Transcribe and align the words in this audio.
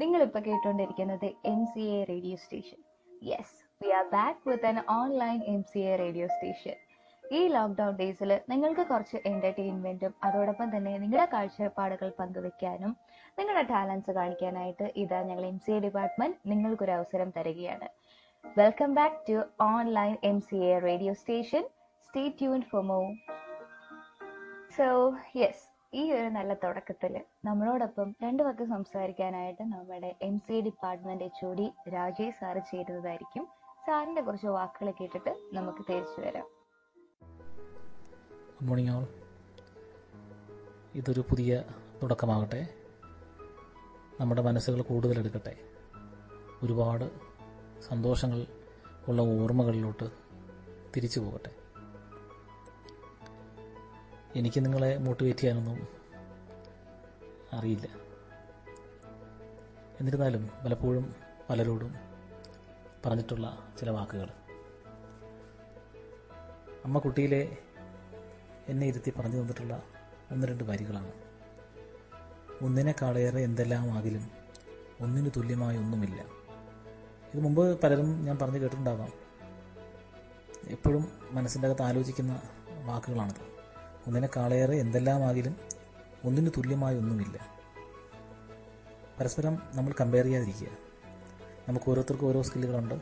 നിങ്ങളിപ്പോൾ 0.00 0.38
കേട്ടുകൊണ്ടിരിക്കുന്നത് 0.38 1.24
M 1.24 1.66
C 1.66 1.80
A 1.80 2.04
radio 2.04 2.36
station 2.36 2.78
yes 3.22 3.84
we 3.84 3.88
are 3.90 4.04
back 4.04 4.48
with 4.50 4.66
an 4.66 4.78
online 4.88 5.42
M 5.44 5.62
C 5.62 5.78
A 5.78 5.96
radio 5.96 6.26
station 6.26 6.76
ഈ 7.32 7.48
lockdown 7.48 7.96
ഡേയ്സിൽ 7.96 8.40
നിങ്ങൾക്ക് 8.48 8.86
കുറച്ച് 8.86 9.16
എന്റർടൈൻമെന്റും 9.24 10.14
അതോടൊപ്പം 10.24 10.76
തന്നെ 10.76 10.98
നിങ്ങളുടെ 10.98 11.24
കാഴ്ചപ്പാടുകൾ 11.32 12.12
പങ്കുവെക്കാനും 12.18 12.96
നിങ്ങളുടെ 13.38 13.62
ടാലൻസ് 13.62 14.10
കാണിക്കാനായിട്ട് 14.10 14.92
ഇതാ 14.96 15.22
ഞങ്ങൾ 15.22 15.46
എം 15.46 15.58
സി 15.58 15.72
എ 15.72 15.80
ഡിപ്പാർട്ട്മെന്റ് 15.80 16.38
നിങ്ങൾക്കൊരു 16.46 16.90
അവസരം 16.90 17.30
തരികയാണ്. 17.30 17.88
Welcome 18.56 18.94
back 18.94 19.32
to 19.32 19.44
online 19.60 20.16
M 20.24 20.40
C 20.40 20.56
A 20.56 20.78
radio 20.78 21.12
station 21.12 21.64
stay 22.08 22.28
tune 22.28 22.62
for 22.62 22.82
more 22.82 23.14
so 24.76 25.16
yes 25.36 25.77
ഈ 25.94 26.12
ഒരു 26.12 26.28
നല്ല 26.28 26.54
തുടക്കത്തിൽ 26.54 27.20
നമ്മളോടൊപ്പം 27.44 28.14
രണ്ടു 28.22 28.42
വാക്ക് 28.42 28.64
സംസാരിക്കാനായിട്ട് 28.64 29.62
നമ്മുടെ 29.62 30.16
M 30.22 30.38
C 30.38 30.60
department 30.60 31.24
H 31.24 31.46
O 31.46 31.54
D 31.54 31.72
Rajesh 31.94 32.36
sir 32.40 32.56
ചേരുന്നതായിരിക്കും 32.56 33.44
സാറിന്റെ 33.86 34.22
കുറച്ച് 34.22 34.46
വാക്കുകൾ 34.46 34.90
കേട്ടിട്ട് 34.90 35.32
നമുക്ക് 35.52 35.78
തിരിച്ചു 35.78 36.20
വരാം. 36.20 36.46
ഗുഡ് 38.56 38.68
മോർണിംഗ് 38.68 38.90
ഓൾ 38.90 39.06
ഇതൊരു 40.94 41.20
പുതിയ 41.20 41.64
തുടക്കമാകട്ടെ. 42.02 42.68
നമ്മുടെ 44.20 44.42
മനസ്സുകൾ 44.42 44.82
കൂടുതലെടുക്കട്ടെ 44.82 45.56
ഒരുപാട് 46.62 47.10
സന്തോഷങ്ങൾ 47.80 48.46
ഉള്ള 49.08 49.22
ഓർമ്മകളിലോട്ട് 49.22 50.10
തിരിച്ചു 50.96 51.20
പോകട്ടെ. 51.20 51.57
എനിക്ക് 54.36 54.64
നിങ്ങളെ 54.64 54.98
മോട്ടിവേറ്റ് 54.98 55.38
ചെയ്യാനൊന്നും 55.38 55.88
അറിയില്ല. 57.52 57.86
എന്നിരുന്നാലും 60.00 60.50
പലപ്പോഴും 60.64 61.14
പലരോടും 61.50 61.94
പറഞ്ഞിട്ടുള്ള 63.06 63.72
ചില 63.78 63.90
വാക്കുകൾ. 63.90 64.28
അമ്മ 66.84 66.98
കുട്ടിയിലെ 66.98 67.56
എന്നെ 68.68 68.86
ഇരുത്തി 68.86 69.12
പറഞ്ഞു 69.18 69.40
തന്നിട്ടുള്ള 69.40 69.82
ഒന്ന് 70.30 70.46
രണ്ട് 70.46 70.64
വരികളാണ്. 70.64 71.12
ഒന്നിനേക്കാളേറെ 72.62 73.40
എന്തെല്ലാം 73.40 73.90
ആകിലും 73.92 74.30
ഒന്നിന് 75.00 75.30
തുല്യമായ 75.36 75.78
ഒന്നുമില്ല. 75.78 76.20
ഇത് 77.34 77.40
മുമ്പ് 77.40 77.80
പലരും 77.80 78.24
ഞാൻ 78.24 78.38
പറഞ്ഞു 78.38 78.58
കേട്ടിട്ടുണ്ടാകാം 78.58 79.12
എപ്പോഴും 80.68 81.08
മനസ്സിന്റെ 81.30 81.68
അകത്ത് 81.68 81.82
ആലോചിക്കുന്ന 81.82 82.42
വാക്കുകളാണിത്. 82.84 83.57
ഒന്നിനേക്കാളേറെ 84.08 84.76
എന്തെല്ലാം 84.76 85.24
ആകിലും 85.24 85.56
ഒന്നിനു 86.24 86.50
തുല്യമായ 86.50 86.96
ഒന്നുമില്ല 86.96 87.58
പരസ്പരം 89.20 89.58
നമ്മൾ 89.74 89.94
കമ്പയർ 90.00 90.24
ചെയ്യാതിരിക്കുക. 90.24 90.66
നമുക്ക് 91.68 91.90
ഓരോരുത്തർക്കും 91.90 92.26
ഓരോ 92.26 92.42
സ്കില്ലുകളുണ്ട്. 92.42 92.94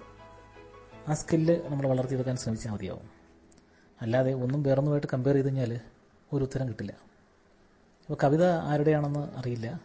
ആ 1.09 1.15
സ്കില്ല് 1.15 1.61
നമ്മൾ 1.69 1.87
വളർത്തിയെടുക്കാൻ 1.87 2.37
ശ്രമിച്ചാൽ 2.37 2.71
മതിയാവും. 2.71 3.11
അല്ലാതെ 4.01 4.33
ഒന്നും 4.33 4.63
വേറൊന്നുമായിട്ട് 4.63 5.07
കമ്പയർ 5.13 5.35
ചെയ്ത് 5.35 5.47
കഴിഞ്ഞാൽ 5.47 5.81
ഒരു 6.33 6.45
ഉത്തരം 6.45 6.69
കിട്ടില്ല. 6.69 6.93
അപ്പോൾ 6.93 8.17
കവിത 8.25 8.45
ആരുടെയാണെന്ന് 8.45 9.19
അറിയില്ല. 9.19 9.81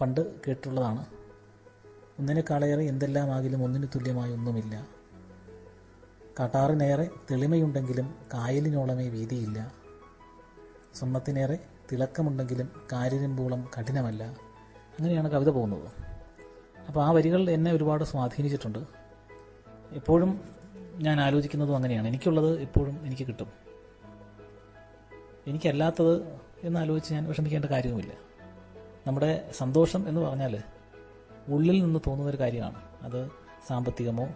പണ്ട് 0.00 0.34
കേട്ടിട്ടുള്ളതാണ്. 0.34 1.06
ഒന്നിനേക്കാളേറെ 2.18 2.82
എന്തെല്ലാമാകിലും 2.82 3.64
ഒന്നിനു 3.64 3.86
തുല്യമായി 3.86 4.32
ഒന്നുമില്ല 4.32 4.88
കാട്ടാറിനേറെ 6.40 7.10
തെളിമയുണ്ടെങ്കിലും 7.30 8.14
കായലിനോളമേ 8.34 9.08
വീതിയില്ല. 9.08 9.79
സ്വർണത്തിനേറെ 10.94 11.58
തിളക്കമുണ്ടെങ്കിലും 11.92 12.68
കാര്യരമ്പൂളം 12.92 13.70
കഠിനമല്ല. 13.78 14.24
അങ്ങനെയാണ് 14.98 15.30
കവിത 15.30 15.48
പോകുന്നത്. 15.48 15.88
അപ്പോൾ 16.88 17.04
ആ 17.04 17.10
വരികൾ 17.10 17.50
എന്നെ 17.50 17.72
ഒരുപാട് 17.72 18.04
സ്വാധീനിച്ചിട്ടുണ്ട്. 18.04 18.78
എപ്പോഴും 19.92 20.40
ഞാൻ 20.94 21.20
ആലോചിക്കുന്നതും 21.20 21.76
അങ്ങനെയാണ്. 21.76 22.08
എനിക്കുള്ളത് 22.08 22.60
എപ്പോഴും 22.60 23.06
എനിക്ക് 23.06 23.26
കിട്ടും. 23.26 23.46
എനിക്കല്ലാത്തത് 25.46 26.40
എന്നാലോചിച്ച് 26.62 27.14
ഞാൻ 27.14 27.28
വിഷമിക്കേണ്ട 27.28 27.64
കാര്യവുമില്ല. 27.64 28.12
നമ്മുടെ 29.06 29.50
സന്തോഷം 29.52 30.08
എന്ന് 30.08 30.20
പറഞ്ഞാൽ 30.20 30.62
ഉള്ളിൽ 31.48 31.82
നിന്ന് 31.82 32.00
തോന്നുന്ന 32.06 32.30
ഒരു 32.30 32.36
കാര്യമാണ്. 32.36 32.82
അത് 33.02 33.30
സാമ്പത്തികമോ 33.66 34.28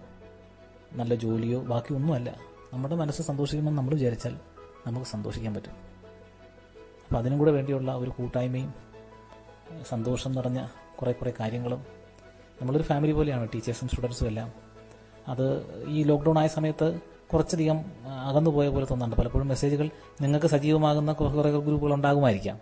നല്ല 0.93 1.15
ജോലിയോ 1.15 1.61
ബാക്കി 1.61 1.95
ഒന്നുമല്ല 1.95 2.39
നമ്മുടെ 2.73 2.95
മനസ്സ് 2.95 3.23
സന്തോഷിക്കുമെന്ന് 3.23 3.79
നമ്മൾ 3.79 3.95
വിചാരിച്ചാൽ 3.95 4.39
നമുക്ക് 4.87 5.07
സന്തോഷിക്കാൻ 5.07 5.55
പറ്റും. 5.55 5.94
അപ്പോൾ 7.05 7.19
അതിനും 7.19 7.39
കൂടെ 7.39 7.51
വേണ്ടിയുള്ള 7.51 7.95
ഒരു 7.95 8.11
കൂട്ടായ്മയും 8.11 8.75
സന്തോഷം 9.91 10.33
നിറഞ്ഞ 10.33 10.67
കുറേ 11.01 11.13
കുറേ 11.13 11.33
കാര്യങ്ങളും 11.41 11.81
നമ്മളൊരു 12.61 12.83
ഫാമിലി 12.83 13.13
പോലെയാണ് 13.13 13.49
ടീച്ചേഴ്സും 13.55 13.89
സ്റ്റുഡൻസും 13.89 14.27
എല്ലാം. 14.27 14.53
അത് 15.29 15.47
ഈ 15.89 16.03
ലോക്ക്ഡൗൺ 16.03 16.39
ആയ 16.39 16.47
സമയത്ത് 16.47 17.01
കുറച്ചധികം 17.33 17.79
അകന്നുപോയ 18.29 18.69
പോലെ 18.69 18.87
തോന്നുന്നുണ്ട് 18.87 19.17
പലപ്പോഴും 19.17 19.49
മെസ്സേജുകൾ 19.49 19.91
നിങ്ങൾക്ക് 20.21 20.47
സജീവമാകുന്ന 20.47 21.13
കുറേ 21.13 21.51
ഗ്രൂപ്പുകൾ 21.51 21.95
ഉണ്ടാകുമായിരിക്കാം. 21.95 22.59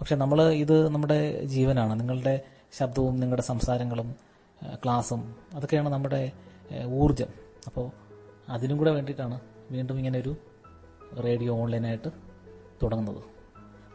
പക്ഷെ 0.00 0.16
നമ്മൾ 0.16 0.52
ഇത് 0.52 0.88
നമ്മുടെ 0.88 1.44
ജീവനാണ്. 1.44 2.00
നിങ്ങളുടെ 2.00 2.40
ശബ്ദവും 2.78 3.20
നിങ്ങളുടെ 3.20 3.42
സംസാരങ്ങളും 3.42 4.16
ക്ലാസ്സും 4.84 5.36
അതൊക്കെയാണ് 5.54 5.88
നമ്മുടെ 5.88 6.32
ഊർജം 6.86 7.26
അപ്പോൾ 7.66 7.90
അതിനും 8.48 8.78
കൂടെ 8.78 8.90
വേണ്ടിയിട്ടാണ് 8.90 9.40
വീണ്ടും 9.70 9.98
ഇങ്ങനെ 9.98 10.18
ഒരു 10.18 10.36
റേഡിയോ 11.24 11.52
ഓൺലൈനായിട്ട് 11.62 12.08
തുടങ്ങുന്നത്. 12.82 13.37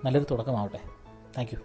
നല്ലൊരു 0.06 0.26
തുടക്കമാവട്ടെ. 0.32 0.80
Thank 1.38 1.52
you 1.54 1.60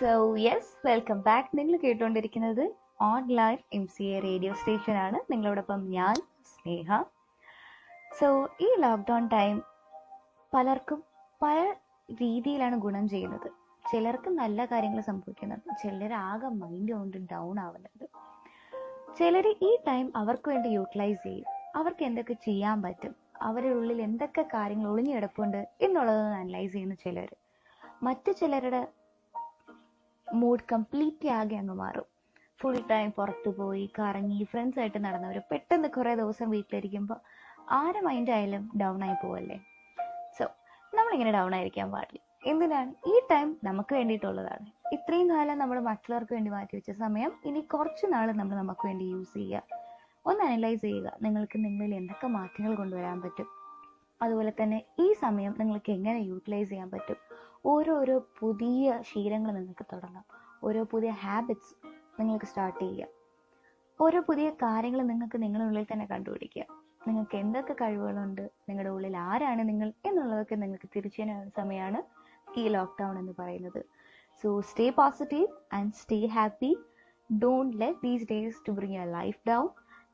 so 0.00 0.36
yes 0.36 0.86
welcome 0.86 1.20
back 1.20 1.58
നിങ്ങൾ 1.58 1.76
കേട്ടുകൊണ്ടിരിക്കുന്നത് 1.76 2.74
online 3.00 3.58
M 3.72 3.86
C 3.86 4.02
A 4.02 4.20
radio 4.20 4.52
station 4.52 4.92
ആണ്. 4.92 5.32
നിങ്ങളോടൊപ്പം 5.32 5.90
ഞാൻ 5.90 6.14
സ്നേഹ. 6.42 7.02
സോ 8.20 8.48
ഈ 8.60 8.74
ലോക്ക്ഡൗൺ 8.78 9.28
ടൈം 9.28 9.62
പലർക്കും 10.54 11.04
പല 11.42 11.74
രീതിയിലാണ് 12.12 12.76
ഗുണം 12.76 13.08
ചെയ്യുന്നത്. 13.08 13.50
ചിലർക്ക് 13.92 14.30
നല്ല 14.30 14.64
കാര്യങ്ങൾ 14.64 15.00
സംഭവിക്കുന്നുണ്ട്. 15.00 15.76
ചിലർ 15.82 16.12
ആകെ 16.12 16.48
മൈൻഡ് 16.48 16.92
കൊണ്ട് 16.92 17.16
ഡൗൺ 17.16 17.60
ആവുന്നുണ്ട്. 17.60 18.06
ചിലർ 19.16 19.54
ഈ 19.62 19.78
ടൈം 19.88 20.12
അവർക്ക് 20.16 20.48
വേണ്ടി 20.48 20.68
യൂട്ടിലൈസ് 20.68 21.26
ചെയ്യും. 21.26 21.44
അവർക്ക് 21.76 22.04
എന്തൊക്കെ 22.04 22.32
ചെയ്യാൻ 22.32 22.82
പറ്റും? 22.82 23.25
അവരുടെ 23.40 23.74
ഉള്ളിൽ 23.74 24.02
എന്തൊക്കെ 24.02 24.42
കാര്യങ്ങൾ 24.54 24.88
ഒളിഞ്ഞു 24.90 25.14
കിടപ്പുണ്ട് 25.16 25.68
എന്നുള്ളത് 25.80 26.22
അനലൈസ് 26.40 26.72
ചെയ്യുന്ന 26.72 26.94
ചിലർ 26.94 27.30
മറ്റു 28.02 28.32
ചിലരുടെ 28.32 28.88
മൂഡ് 30.28 30.66
കംപ്ലീറ്റ്ലി 30.72 31.30
ആകെ 31.30 31.56
അങ്ങ് 31.56 31.74
മാറും. 31.74 32.06
ഫുൾ 32.60 32.76
ടൈം 32.90 33.10
പുറത്തു 33.10 33.50
പോയി 33.50 33.90
കറങ്ങി 33.98 34.44
ഫ്രണ്ട്സ് 34.44 34.80
ആയിട്ട് 34.80 34.98
നടന്നവർ 35.04 35.38
പെട്ടെന്ന് 35.50 35.88
കുറേ 35.88 36.14
ദിവസം 36.14 36.50
വീട്ടിലിരിക്കുമ്പോൾ 36.50 37.18
ആരെ 37.70 38.00
മൈൻഡ് 38.00 38.30
ആയാലും 38.30 38.70
ഡൗൺ 38.80 39.04
ആയി 39.04 39.16
പോവല്ലേ? 39.22 39.58
സോ 40.38 40.44
നമ്മളിങ്ങനെ 40.94 41.32
ഡൗൺ 41.32 41.54
ആയിരിക്കാൻ 41.54 41.90
പാടില്ല. 41.90 42.22
എന്തിനാണ്? 42.44 42.92
ഈ 43.06 43.20
ടൈം 43.30 43.56
നമുക്ക് 43.64 43.94
വേണ്ടിയിട്ടുള്ളതാണ്. 43.94 44.66
ഇത്രയും 44.92 45.28
കാലം 45.30 45.58
നമ്മൾ 45.58 45.80
മറ്റുള്ളവർക്ക് 45.80 46.32
വേണ്ടി 46.32 46.50
മാറ്റി 46.50 46.76
വെച്ച 46.76 46.90
സമയം 46.90 47.32
ഇനി 47.44 47.60
കുറച്ച് 47.60 48.06
നാൾ 48.06 48.32
നമ്മൾ 48.32 48.56
നമുക്ക് 48.56 48.86
വേണ്ടി 48.86 49.04
യൂസ് 49.04 49.34
ചെയ്യുക 49.34 49.62
ഒന്ന് 50.26 50.44
അനലൈസ് 50.44 50.80
ചെയ്യുക. 50.80 51.12
നിങ്ങൾക്ക് 51.22 51.64
നിങ്ങളിൽ 51.64 51.94
എന്തൊക്കെ 51.94 52.26
മാറ്റങ്ങൾ 52.26 52.74
കൊണ്ടുവരാൻ 52.74 53.20
പറ്റും? 53.20 53.46
അതുപോലെ 54.22 54.52
തന്നെ 54.62 54.84
ഈ 54.98 55.12
സമയം 55.12 55.54
നിങ്ങൾക്ക് 55.58 55.92
എങ്ങനെ 55.92 56.18
യൂട്ടിലൈസ് 56.18 56.68
ചെയ്യാൻ 56.68 56.90
പറ്റും? 56.90 57.16
ഓരോരോ 57.66 58.26
പുതിയ 58.38 59.02
ശീലങ്ങൾ 59.02 59.54
നിങ്ങൾക്ക് 59.54 59.86
തുടങ്ങാം. 59.92 60.24
ഓരോ 60.64 60.82
പുതിയ 60.82 61.10
ഹാബിറ്റ്സ് 61.10 61.74
നിങ്ങൾക്ക് 62.20 62.46
സ്റ്റാർട്ട് 62.46 62.80
ചെയ്യുക 62.80 63.06
ഓരോ 64.00 64.20
പുതിയ 64.20 64.50
കാര്യങ്ങൾ 64.50 65.02
നിങ്ങൾക്ക് 65.02 65.42
നിങ്ങളുടെ 65.42 65.66
ഉള്ളിൽ 65.66 65.86
തന്നെ 65.92 66.06
കണ്ടുപിടിക്കുക. 66.06 66.64
നിങ്ങൾക്ക് 67.08 67.36
എന്തൊക്കെ 67.36 67.72
കഴിവുകളുണ്ട്? 67.72 68.50
നിങ്ങളുടെ 68.68 68.90
ഉള്ളിൽ 68.90 69.16
ആരാണ് 69.16 69.68
നിങ്ങൾ? 69.68 69.92
എന്നുള്ളതൊക്കെ 70.04 70.54
നിങ്ങൾക്ക് 70.54 70.88
തിരിച്ചറിയാൻ 70.96 71.50
സമയമാണ് 71.56 72.02
ഈ 72.58 72.68
ലോക്ക്ഡൗൺ 72.68 73.18
എന്ന് 73.18 73.32
പറയുന്നത്. 73.38 73.84
So 74.42 74.60
stay 74.60 74.90
positive 74.90 75.46
and 75.72 75.92
stay 75.92 76.26
happy 76.26 76.76
don't 77.42 77.80
let 77.80 77.98
these 78.04 78.26
days 78.30 78.68
to 78.68 78.72
bring 78.72 78.94
your 78.94 79.12
life 79.12 79.48
down 79.48 79.68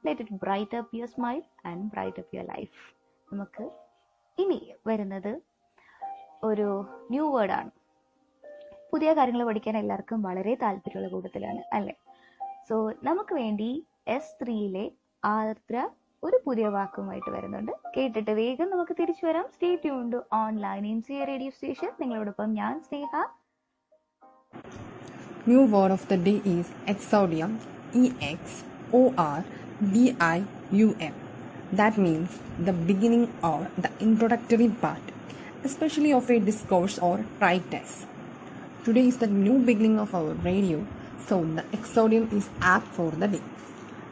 let 0.06 0.22
it 0.22 0.32
bright 0.32 0.76
up 0.76 0.96
your 0.96 1.08
smile 1.08 1.42
and 1.66 1.84
bright 1.92 2.20
up 2.20 2.36
your 2.36 2.46
life 2.46 2.72
നമുക്ക് 3.32 3.64
ഇനി 4.38 4.72
വരുന്നത് 4.86 5.32
ഒരു 6.44 6.68
ന്യൂ 7.10 7.24
വേർഡാണ് 7.36 7.70
പുതിയ 8.92 9.12
കാര്യങ്ങൾ 9.12 9.46
പഠിക്കാൻ 9.46 9.76
എല്ലാവർക്കും 9.76 10.22
വളരെ 10.22 10.54
താല്പര്യമുള്ള 10.54 11.08
കൂട്ടത്തിലാണ് 11.08 11.62
അല്ലേ? 11.72 11.94
സോ 12.68 12.92
നമുക്ക് 13.02 13.34
വേണ്ടി 13.34 13.86
എസ് 14.08 14.34
ത്രീയിലെ 14.42 14.90
ആർദ്ര 15.22 15.76
ഒരു 16.22 16.36
പുതിയ 16.46 16.66
വാക്കുമായിട്ട് 16.68 17.30
വരുന്നുണ്ട്. 17.30 17.72
കേട്ടിട്ട് 17.96 18.30
വേഗം 18.30 18.70
നമുക്ക് 18.70 18.96
തിരിച്ചു 19.00 19.26
വരാം. 19.26 19.46
Stay 19.54 19.76
tuned 19.76 20.20
online 20.32 20.86
M 20.86 21.02
C 21.02 21.24
radio 21.24 21.50
station 21.50 21.90
നിങ്ങളോടൊപ്പം 22.00 22.52
ഞാൻ 22.54 22.74
Sneha. 22.80 23.12
New 25.48 25.62
word 25.74 25.92
of 25.92 26.06
the 26.12 26.18
day 26.28 26.34
is 26.56 26.72
exordium 26.88 27.52
E 27.94 28.04
X 28.32 28.60
O 28.96 29.02
R. 29.24 29.42
D 29.90 30.14
I 30.20 30.44
U 30.70 30.96
M. 31.00 31.12
That 31.72 31.98
means 31.98 32.38
the 32.58 32.72
beginning 32.72 33.32
or 33.42 33.68
the 33.76 33.90
introductory 33.98 34.68
part, 34.68 35.00
especially 35.64 36.12
of 36.12 36.30
a 36.30 36.38
discourse 36.38 36.98
or 36.98 37.24
treatise. 37.40 38.06
Today 38.84 39.08
is 39.08 39.18
the 39.18 39.26
new 39.26 39.58
beginning 39.58 39.98
of 39.98 40.14
our 40.14 40.34
radio, 40.44 40.86
so 41.26 41.44
the 41.44 41.62
exodium 41.76 42.32
is 42.32 42.48
apt 42.60 42.86
for 42.88 43.10
the 43.10 43.28
day. 43.28 43.42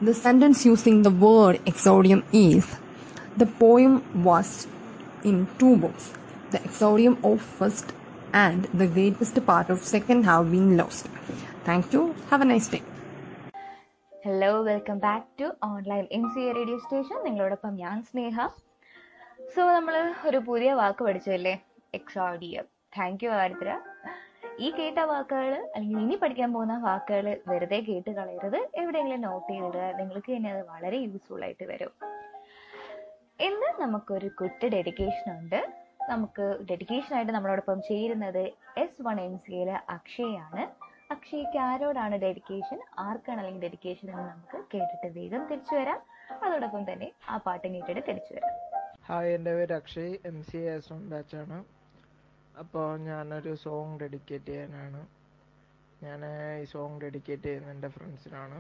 The 0.01 0.15
sentence 0.15 0.65
using 0.65 1.03
the 1.03 1.11
word 1.11 1.65
exodium 1.67 2.25
is 2.33 2.67
The 3.37 3.47
poem 3.47 4.03
was 4.25 4.67
in 5.23 5.47
two 5.59 5.77
books. 5.77 6.13
The 6.51 6.59
exodium 6.59 7.25
of 7.25 7.41
first 7.41 7.93
and 8.33 8.65
the 8.75 8.87
greatest 8.87 9.45
part 9.47 9.71
of 9.71 9.83
second 9.83 10.25
have 10.25 10.51
been 10.51 10.77
lost. 10.77 11.07
Thank 11.65 11.93
you. 11.93 12.15
Have 12.31 12.41
a 12.41 12.45
nice 12.45 12.69
day. 12.69 12.83
Hello 14.25 14.63
welcome 14.63 14.99
back 14.99 15.27
to 15.41 15.55
online 15.65 16.09
M 16.13 16.31
C 16.35 16.41
A 16.41 16.53
radio 16.53 16.79
station 16.79 17.25
നിങ്ങളോടൊപ്പം 17.25 17.75
ഞാൻ 17.75 18.03
Sneha. 18.03 18.47
So 19.57 19.73
നമ്മൾ 19.73 20.15
ഒരു 20.27 20.37
പുതിയ 20.37 20.73
വാക്ക് 20.73 21.05
പഠിച്ചതല്ലേ? 21.05 21.63
Exordium 21.95 22.65
thank 22.99 23.25
you 23.25 23.31
Aridra. 23.31 23.81
ഈ 24.59 24.71
കേട്ട 24.71 24.99
വാക്കുകൾ 24.99 25.71
അല്ലെങ്കിൽ 25.75 26.01
ഇനി 26.01 26.15
പഠിക്കാൻ 26.15 26.53
പോകുന്ന 26.53 26.79
വാക്കുകൾ 26.79 27.37
വെറുതെ 27.49 27.81
കേട്ട് 27.81 28.11
കളയരുത്. 28.11 28.69
എവിടെയെങ്കിലും 28.75 29.21
നോട്ട് 29.21 29.53
ചെയ്തിടുക. 29.53 29.81
നിങ്ങൾക്ക് 29.81 30.33
തന്നെ 30.33 30.53
അത് 30.53 30.67
വളരെ 30.69 30.97
യൂസ്ഫുൾ 30.97 31.45
ആയിട്ട് 31.45 31.65
വരും. 31.65 31.93
ഇന്ന് 33.41 33.83
നമുക്കൊരു 33.83 34.29
കുട്ടി 34.29 34.69
ഡെഡിക്കേഷൻ 34.69 35.39
ഉണ്ട്. 35.39 35.73
നമുക്ക് 36.09 36.59
ഡെഡിക്കേഷൻ 36.71 37.17
ആയിട്ട് 37.17 37.33
നമ്മളോടൊപ്പം 37.33 37.83
ചേരുന്നത് 37.83 38.51
എസ് 38.79 39.03
വൺ 39.03 39.21
എം 39.21 39.39
സിയിലെ 39.39 39.81
അക്ഷയാണ് 39.89 40.80
അക്ഷയ്ക്ക് 41.11 41.59
ആരോടാണ് 41.59 42.17
ഡെഡിക്കേഷൻ 42.17 42.79
ആർക്കാണ് 42.99 43.41
അല്ലെങ്കിൽ 43.41 43.63
ഡെഡിക്കേഷൻ 43.67 44.07
എന്ന് 44.11 44.23
നമുക്ക് 44.23 44.59
കേട്ടിട്ട് 44.73 45.09
വേഗം 45.19 45.43
തിരിച്ചു 45.51 45.75
വരാം. 45.75 46.01
അതോടൊപ്പം 46.45 46.93
തന്നെ 46.93 47.09
ആ 47.29 47.37
പാട്ട് 47.37 47.67
കേട്ടിട്ട് 47.69 48.03
തിരിച്ചു 48.09 48.33
വരാം. 48.35 48.55
ഹായ് 49.09 49.31
എന്റെ 49.37 49.53
പേര് 49.55 49.73
അക്ഷയ് 49.73 50.15
എം 50.25 50.43
സി 50.43 50.61
എസ് 50.75 50.99
ബാച്ചാണ് 51.13 51.59
അപ്പോൾ 52.59 52.99
ഞാനൊരു 53.09 53.55
സോങ് 53.55 53.99
ഡെഡിക്കേറ്റ് 54.01 54.47
ചെയ്യാനാണ്. 54.47 55.01
ഞാൻ 56.03 56.21
ഈ 56.63 56.65
സോങ് 56.65 57.01
ഡെഡിക്കേറ്റ് 57.01 57.43
ചെയ്യുന്നത് 57.43 57.75
എന്റെ 57.75 57.89
ഫ്രണ്ട്സിനാണ് 57.89 58.59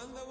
Manda 0.00 0.29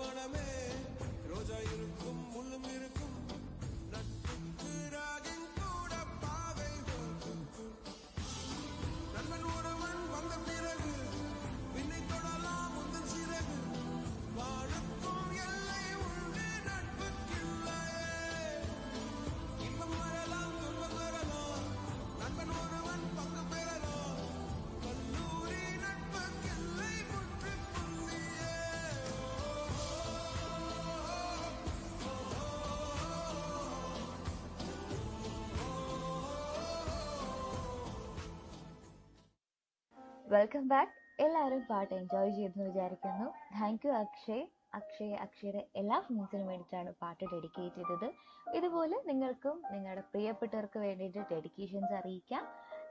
വെൽക്കം 40.33 40.67
ബാക്ക് 40.67 40.91
എല്ലാവരും 41.24 41.62
പാട്ട് 41.69 41.93
എൻജോയ് 41.93 42.31
ചെയ്തെന്ന് 42.31 42.65
വിചാരിക്കുന്നു. 42.69 43.27
Thank 43.53 43.86
you 43.88 43.91
Akshay. 43.91 44.43
അക്ഷയ് 44.74 45.15
അക്ഷയുടെ 45.24 45.62
എല്ലാ 45.75 46.00
ഫ്രണ്ട്സിനും 46.00 46.48
വേണ്ടിയിട്ടാണ് 46.48 46.91
പാട്ട് 47.01 47.24
ഡെഡിക്കേറ്റ് 47.31 47.75
ചെയ്തത്. 47.75 48.13
ഇതുപോലെ 48.57 48.98
നിങ്ങൾക്കും 49.05 49.63
നിങ്ങളുടെ 49.71 50.01
പ്രിയപ്പെട്ടവർക്ക് 50.01 50.79
വേണ്ടിയിട്ട് 50.79 51.21
ഡെഡിക്കേഷൻസ് 51.31 51.93
അറിയിക്കാം. 51.93 52.43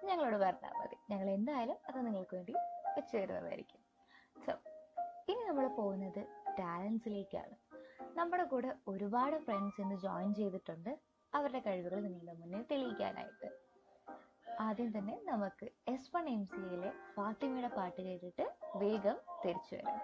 ഞങ്ങളോട് 0.09 0.37
പറഞ്ഞാൽ 0.37 0.75
മതി. 0.81 0.97
ഞങ്ങൾ 1.11 1.31
എന്തായാലും 1.31 1.79
അത് 1.89 2.07
നിങ്ങൾക്ക് 2.07 2.37
വേണ്ടി 2.37 2.55
വെച്ച് 2.97 3.17
തരുന്നതായിരിക്കും. 3.17 3.81
സോ 4.47 4.53
ഇനി 5.33 5.41
നമ്മൾ 5.49 5.69
പോകുന്നത് 5.81 6.21
ടാലൻസിലേക്കാണ് 6.59 7.57
നമ്മുടെ 8.19 8.45
കൂടെ 8.45 8.73
ഒരുപാട് 8.89 9.37
ഫ്രണ്ട്സ് 9.37 9.81
ഇന്ന് 9.81 9.99
ജോയിൻ 10.07 10.35
ചെയ്തിട്ടുണ്ട്. 10.35 10.93
അവരുടെ 11.35 11.63
കഴിവുകൾ 11.67 12.01
നിങ്ങളുടെ 12.01 12.33
മുന്നിൽ 12.33 12.63
തെളിയിക്കാനായിട്ട്. 12.73 13.68
ആദ്യം 14.61 14.89
തന്നെ 14.97 15.17
നമുക്ക് 15.25 15.67
എസ് 15.89 16.11
വൺ 16.15 16.25
എം 16.29 16.45
സിയിലെ 16.45 16.91
ഫാത്തിമയുടെ 17.15 17.69
പാട്ട് 17.69 18.01
കേട്ടിട്ട് 18.03 18.45
വേഗം 18.77 19.17
തിരിച്ചു 19.43 19.75
വരാം. 19.75 20.01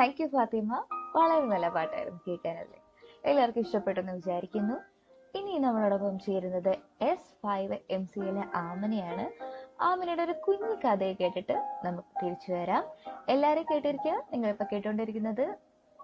Thank 0.00 0.22
you 0.22 0.26
Fathima. 0.26 0.86
വളരെ 1.16 1.46
നല്ല 1.46 1.68
പാട്ടായിരുന്നു 1.68 2.20
കേൾക്കാനല്ലേ. 2.28 2.78
എല്ലാവർക്കും 3.24 3.60
ഇഷ്ടപ്പെട്ടെന്ന് 3.60 4.12
വിചാരിക്കുന്നു. 4.12 4.76
ഇനി 5.38 5.58
നമ്മളോടൊപ്പം 5.58 6.18
ചേരുന്നത് 6.18 6.78
എസ് 7.00 7.34
ഫൈവ് 7.42 7.78
എം 7.90 8.06
സിയിലെ 8.06 8.44
ആമനയാണ്. 8.54 9.24
ആമനയുടെ 9.82 10.22
ഒരു 10.22 10.32
കുഞ്ഞു 10.32 10.70
കഥയെ 10.84 11.12
കേട്ടിട്ട് 11.12 11.80
നമുക്ക് 11.84 12.24
തിരിച്ചു 12.24 12.52
വരാം. 12.52 12.84
എല്ലാവരും 13.28 13.64
കേട്ടിരിക്കുക. 13.70 14.22
നിങ്ങളിപ്പോൾ 14.32 14.64
കേട്ടുകൊണ്ടിരിക്കുന്നത് 14.72 15.54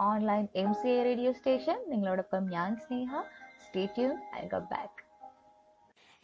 online 0.00 0.48
M 0.56 0.74
C 0.74 0.88
A 0.88 1.02
radio 1.02 1.32
station 1.32 1.90
നിങ്ങളോടൊപ്പം 1.90 2.50
ഞാൻ 2.50 2.76
Sneha. 2.76 3.22
Stay tune 3.66 4.22
I 4.34 4.48
come 4.48 4.64
back 4.64 5.00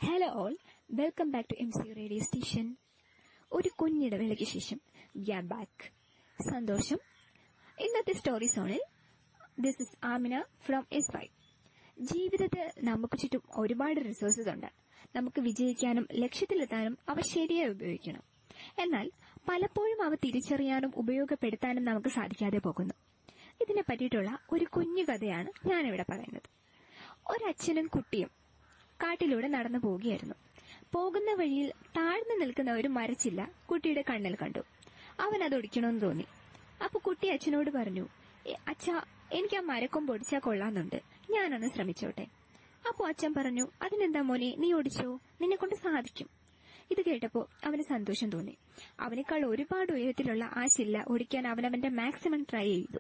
hello 0.07 0.29
all 0.33 0.57
welcome 0.91 1.31
back 1.31 1.49
to 1.49 1.63
M 1.63 1.71
C 1.71 1.93
radio 1.93 2.21
station 2.21 2.77
ഒരു 3.53 3.69
കുഞ്ഞിടവേളയ്ക്ക് 3.81 4.45
ശേഷം 4.45 4.81
വി 5.17 5.31
ആർ 5.31 5.43
ബാക്ക് 5.43 5.93
സന്തോഷം. 6.51 7.12
ഇന്നത്തെ 7.81 8.13
സ്റ്റോറി 8.13 8.47
സോണിൽ 8.47 8.81
this 9.59 9.83
is 9.83 10.07
Amina 10.07 10.45
from 10.67 10.87
S 10.93 11.17
Y 11.17 11.27
ജീവിതത്തിൽ 12.01 12.71
നമുക്ക് 12.85 13.19
ചുറ്റും 13.19 13.43
ഒരുപാട് 13.57 14.01
റിസോഴ്സസ് 14.01 14.49
ഉണ്ട്. 14.49 14.67
നമുക്ക് 15.17 15.41
വിജയിക്കാനും 15.41 16.09
ലക്ഷ്യത്തിലെത്താനും 16.13 16.99
അവ 17.09 17.21
ശരിയായി 17.21 17.71
ഉപയോഗിക്കണം. 17.71 18.23
എന്നാൽ 18.79 19.11
പലപ്പോഴും 19.49 20.03
അവ 20.03 20.15
തിരിച്ചറിയാനും 20.15 20.93
ഉപയോഗപ്പെടുത്താനും 20.97 21.85
നമുക്ക് 21.85 22.09
സാധിക്കാതെ 22.09 22.59
പോകുന്നു. 22.59 22.95
ഇതിനെ 23.61 23.83
പറ്റിയിട്ടുള്ള 23.83 24.39
ഒരു 24.53 24.65
കുഞ്ഞു 24.65 25.03
കഥയാണ് 25.03 25.69
ഞാനിവിടെ 25.69 26.05
പറയുന്നത്. 26.11 26.49
ഒരച്ഛനും 27.31 27.87
കുട്ടിയും 27.87 28.31
കാട്ടിലൂടെ 29.03 29.49
നടന്നു 29.49 29.79
പോവുകയായിരുന്നു. 29.79 30.35
പോകുന്ന 30.93 31.35
വഴിയിൽ 31.35 31.73
താഴ്ന്നു 31.97 32.35
നിൽക്കുന്ന 32.41 32.73
ഒരു 32.73 32.89
മരച്ചില്ല 32.89 33.51
കുട്ടിയുടെ 33.71 34.05
കണ്ണിൽ 34.11 34.37
കണ്ടു. 34.37 34.59
അവൻ 35.21 35.45
അത് 35.45 35.55
ഒടിക്കണമെന്ന് 35.55 36.03
തോന്നി. 36.03 36.25
അപ്പൊ 36.83 37.01
കുട്ടി 37.01 37.29
അച്ഛനോട് 37.29 37.71
പറഞ്ഞു 37.71 38.09
അച്ഛ 38.69 38.91
എനിക്ക് 39.33 39.57
ആ 39.57 39.61
മരക്കൊമ്പ് 39.61 40.13
ഒടിച്ചാൽ 40.13 40.39
കൊള്ളാന്നുണ്ട്. 40.39 41.03
ഞാനൊന്ന് 41.31 41.67
ശ്രമിച്ചോട്ടെ. 41.75 42.27
അപ്പൊ 42.89 43.09
അച്ഛൻ 43.09 43.35
പറഞ്ഞു 43.35 43.69
അതിനെന്താ 43.83 44.21
മോനെ 44.21 44.55
നീ 44.59 44.73
ഓടിച്ചോ 44.73 45.21
നിന്നെ 45.41 45.57
കൊണ്ട് 45.57 45.75
സാധിക്കും. 45.75 46.29
ഇത് 46.91 47.05
കേട്ടപ്പോ 47.05 47.49
അവന് 47.65 47.83
സന്തോഷം 47.83 48.31
തോന്നി. 48.31 48.59
അവനേക്കാൾ 49.01 49.45
ഒരുപാട് 49.45 49.93
ഉയരത്തിലുള്ള 49.93 50.45
ആ 50.45 50.67
ശില്ല 50.67 51.05
ഓടിക്കാൻ 51.09 51.47
അവൻ 51.47 51.67
അവന്റെ 51.67 51.89
മാക്സിമം 51.89 52.43
ട്രൈ 52.51 52.65
ചെയ്തു. 52.65 52.99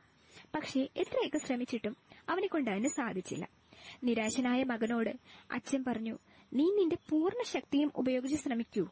പക്ഷേ 0.54 0.88
എത്രയൊക്കെ 0.96 1.38
ശ്രമിച്ചിട്ടും 1.38 1.96
അവനെ 2.28 2.46
കൊണ്ട് 2.46 2.70
അതിന് 2.70 2.88
സാധിച്ചില്ല. 2.88 3.48
നിരാശനായ 4.04 4.64
മകനോട് 4.64 5.10
അച്ഛൻ 5.50 5.84
പറഞ്ഞു 5.84 6.18
നീ 6.52 6.64
നിന്റെ 6.64 6.96
പൂർണ 7.10 7.42
ശക്തിയും 7.42 7.92
ഉപയോഗിച്ച് 7.96 8.36
ശ്രമിക്കൂ. 8.36 8.88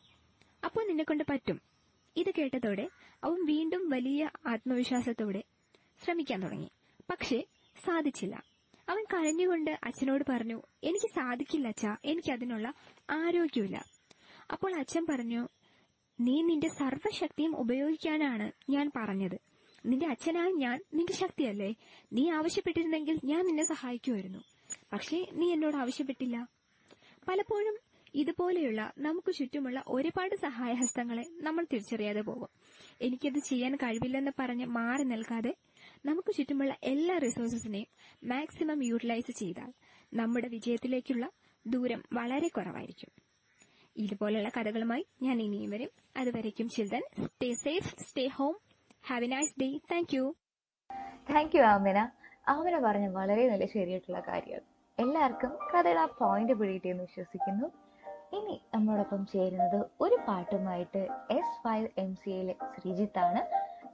അപ്പോൾ 0.64 0.87
നിന്നെ 0.87 1.04
കൊണ്ട് 1.04 1.25
പറ്റും. 1.30 1.70
ഇത് 2.17 2.31
കേട്ടതോടെ 2.38 2.90
അവൻ 3.25 3.47
വീണ്ടും 3.47 3.88
വലിയ 3.88 4.31
ആത്മവിശ്വാസത്തോടെ 4.47 5.45
ശ്രമിക്കാൻ 6.05 6.43
തുടങ്ങി. 6.43 6.71
പക്ഷേ 7.11 7.45
സാധിച്ചില്ല. 7.87 8.45
അവൻ 8.88 9.05
കരഞ്ഞുകൊണ്ട് 9.05 9.71
അച്ഛനോട് 9.85 10.25
പറഞ്ഞു 10.29 10.62
എനിക്ക് 10.83 11.07
സാധിക്കില്ല 11.07 11.69
അച്ഛാ. 11.69 11.97
എനിക്ക് 12.05 12.33
അതിനുള്ള 12.33 12.73
ആരോഗ്യമില്ല 13.11 13.85
അപ്പോൾ 14.52 14.75
അച്ഛൻ 14.75 15.07
പറഞ്ഞു 15.11 15.49
നീ 16.21 16.43
നിന്റെ 16.43 16.69
സർവശക്തിയും 16.69 17.57
ഉപയോഗിക്കാനാണ് 17.57 18.52
ഞാൻ 18.71 18.90
പറഞ്ഞത്. 18.97 19.38
നിന്റെ 19.87 20.07
അച്ഛനായ 20.07 20.50
ഞാൻ 20.50 20.81
നിന്റെ 20.95 21.12
ശക്തിയല്ലേ? 21.12 21.75
നീ 22.12 22.31
ആവശ്യപ്പെട്ടിരുന്നെങ്കിൽ 22.31 23.21
ഞാൻ 23.25 23.47
നിന്നെ 23.47 23.64
സഹായിക്കുമായിരുന്നു. 23.64 24.38
പക്ഷേ 24.93 25.26
നീ 25.33 25.52
എന്നോട് 25.52 25.76
ആവശ്യപ്പെട്ടില്ല. 25.76 26.49
പലപ്പോഴും 27.29 27.89
ഇതുപോലെയുള്ള 28.14 28.93
നമുക്ക് 28.99 29.35
ചുറ്റുമുള്ള 29.35 29.83
ഒരുപാട് 29.88 30.37
സഹായഹസ്തങ്ങളെ 30.37 31.25
നമ്മൾ 31.31 31.67
തിരിച്ചറിയാതെ 31.73 32.21
പോകും. 32.21 32.49
എനിക്കത് 33.00 33.38
ചെയ്യാൻ 33.38 33.76
കഴിവില്ലെന്ന് 33.76 34.31
പറഞ്ഞ് 34.38 34.67
മാറി 34.67 35.02
നിൽക്കാതെ 35.02 35.55
നമുക്ക് 36.07 36.35
ചുറ്റുമുള്ള 36.35 36.76
എല്ലാ 36.83 37.19
റിസോഴ്സസിനെയും 37.19 37.87
മാക്സിമം 38.25 38.85
യൂട്ടിലൈസ് 38.85 39.38
ചെയ്താൽ 39.38 39.73
നമ്മുടെ 40.14 40.49
വിജയത്തിലേക്കുള്ള 40.49 41.31
ദൂരം 41.67 42.02
വളരെ 42.12 42.49
കുറവായിരിക്കും. 42.49 43.11
ഇതുപോലുള്ള 43.97 44.49
കഥകളുമായി 44.49 45.07
ഞാൻ 45.23 45.43
ഇനിയും 45.43 45.71
വരും. 45.71 45.90
അതുവരയ്ക്കും 46.17 46.69
children 46.69 47.02
stay 47.26 47.55
safe 47.55 47.95
stay 48.02 48.26
home 48.26 48.57
have 49.07 49.25
a 49.25 49.29
nice 49.29 49.61
day 49.61 49.79
thank 49.93 50.17
you 50.17 50.35
thank 51.31 51.57
you 51.57 51.62
Amina. 51.62 52.09
Amina 52.49 52.79
പറഞ്ഞ 52.79 53.09
വളരെ 53.09 53.49
നല്ല 53.49 53.67
ശരിയായിട്ടുള്ള 53.67 54.21
കാര്യമാണ് 54.21 54.67
എല്ലാവർക്കും 55.00 55.50
കഥയുടെ 55.50 56.00
ആ 56.00 56.05
പോയിന്റ് 56.05 56.52
പിടികിട്ടിയെന്ന് 56.52 57.02
വിശ്വസിക്കുന്നു. 57.02 57.89
ഇനി 58.32 58.60
നമ്മോടൊപ്പം 58.75 59.26
ചേരുന്നത് 59.32 59.84
ഒരു 60.00 60.18
പാട്ടുമായിട്ട് 60.28 61.08
എസ് 61.30 61.58
ഫൈവ് 61.64 61.88
എം 61.99 62.14
സി 62.14 62.30
എയിലെ 62.30 62.54
ശ്രീജിത്താണ്. 62.75 63.40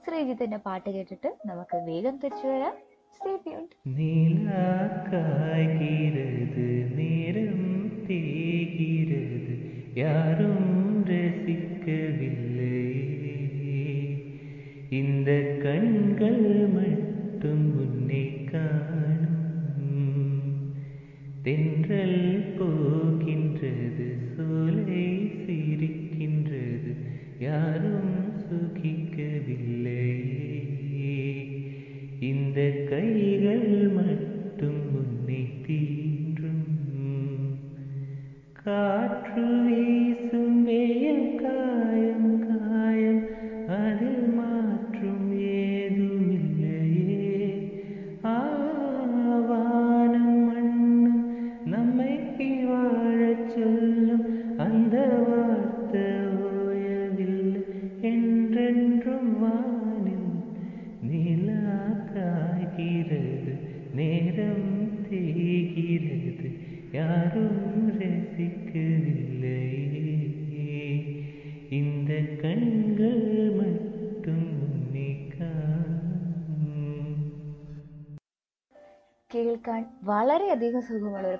ശ്രീജിത്തിന്റെ 0.05 0.57
പാട്ട് 0.57 0.89
കേട്ടിട്ട് 0.89 1.29
നമുക്ക് 1.45 1.77
വേഗം 1.77 2.17
തിരിച്ചു 2.17 2.47
വരാം. 2.47 2.75
യാരു 9.97 10.46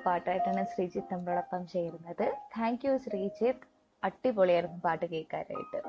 പാട്ടായിട്ടാണ് 0.07 0.63
ശ്രീജിത്ത് 0.65 1.13
നമ്മളോടൊപ്പം 1.13 1.67
ചേരുന്നത്. 1.67 2.25
Thank 2.57 2.85
you 2.87 2.97
Sreejith. 2.97 3.65
അടിപൊളിയായിരുന്നു 4.03 4.79
പാട്ട് 4.85 5.05
കേൾക്കാനായിട്ട്. 5.05 5.79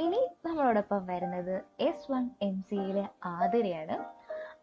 ഇനി 0.00 0.20
നമ്മളോടൊപ്പം 0.46 1.06
വരുന്നത് 1.06 1.54
എസ് 1.80 2.12
വൺ 2.12 2.30
എം 2.42 2.64
സിയിലെ 2.70 3.08
ആതിരയാണ്. 3.24 3.96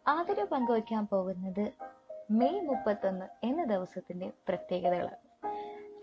ആതിര 0.08 0.44
പങ്കുവയ്ക്കാൻ 0.44 1.06
പോകുന്നത് 1.06 1.64
മെയ് 2.30 2.60
മുപ്പത്തൊന്ന് 2.60 3.26
എന്ന 3.46 3.64
ദിവസത്തിന്റെ 3.64 4.32
പ്രത്യേകതകളാണ്. 4.48 5.20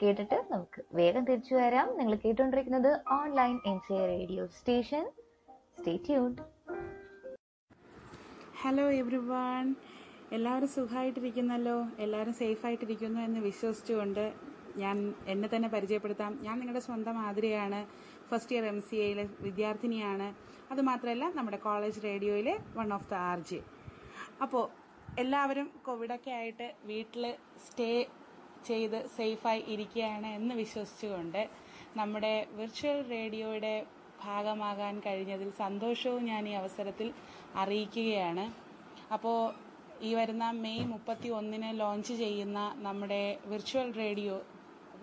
കേട്ടിട്ട് 0.01 0.37
നമുക്ക് 0.51 0.81
വേഗം 0.93 1.23
തിരിച്ചു 1.25 1.55
വരാം. 1.55 1.97
നിങ്ങൾ 1.97 2.15
കേട്ടുകൊണ്ടിരിക്കുന്നത് 2.15 2.91
online 3.11 3.59
M 3.65 3.79
C 3.79 3.97
radio 4.05 4.47
station 4.47 5.05
stay 5.79 5.97
tune 5.97 6.35
hello 8.61 8.91
everyone 9.17 9.75
എല്ലാവരും 10.35 10.69
സുഖമായിട്ടിരിക്കുന്നല്ലോ 10.75 11.77
എല്ലാവരും 11.99 12.33
സേഫായിട്ടിരിക്കുന്നു 12.33 13.19
എന്ന് 13.19 13.39
വിശ്വസിച്ചുകൊണ്ട് 13.39 14.33
ഞാൻ 14.77 14.97
എന്നെ 15.27 15.47
തന്നെ 15.53 15.69
പരിചയപ്പെടുത്താം. 15.69 16.39
ഞാൻ 16.41 16.59
നിങ്ങളുടെ 16.59 16.83
സ്വന്തം 16.85 17.15
മാതിരിയാണ് 17.15 17.79
ഫസ്റ്റ് 18.29 18.53
ഇയർ 18.55 18.65
എം 18.65 18.81
സി 18.81 18.95
എയിലെ 18.95 19.29
വിദ്യാർത്ഥിനിയാണ്. 19.39 20.27
അതുമാത്രമല്ല 20.71 21.25
നമ്മുടെ 21.35 21.57
college 21.57 22.03
റേഡിയോയിലെ 22.03 22.53
one 22.77 22.93
of 22.93 23.07
the 23.09 23.13
R 23.13 23.39
J 23.39 23.59
അപ്പോൾ 24.41 24.63
എല്ലാവരും 25.19 25.67
കോവിഡൊക്കെ 25.85 26.31
ആയിട്ട് 26.31 26.67
വീട്ടിൽ 26.85 27.25
സ്റ്റേ 27.65 27.89
ചെയ്ത് 28.65 28.99
സേഫായി 29.17 29.61
ഇരിക്കുകയാണ് 29.67 30.27
എന്ന് 30.27 30.55
വിശ്വസിച്ചുകൊണ്ട് 30.55 31.41
നമ്മുടെ 31.97 32.47
വിർച്വൽ 32.59 32.99
റേഡിയോയുടെ 33.09 33.85
ഭാഗമാകാൻ 34.23 34.95
കഴിഞ്ഞതിൽ 35.05 35.51
സന്തോഷവും 35.63 36.23
ഞാൻ 36.25 36.49
ഈ 36.49 36.51
അവസരത്തിൽ 36.51 37.07
അറിയിക്കുകയാണ്. 37.55 38.45
അപ്പോൾ 39.13 39.37
ഈ 40.07 40.09
വരുന്ന 40.15 40.45
മെയ് 40.63 40.83
മുപ്പത്തി 40.91 41.29
ഒന്നിന് 41.39 41.69
ലോഞ്ച് 41.79 42.13
ചെയ്യുന്ന 42.21 42.59
നമ്മുടെ 42.85 43.19
വിർച്വൽ 43.51 43.89
റേഡിയോ 43.99 44.35